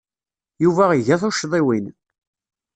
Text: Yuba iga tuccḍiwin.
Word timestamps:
Yuba 0.63 0.85
iga 0.99 1.15
tuccḍiwin. 1.21 1.85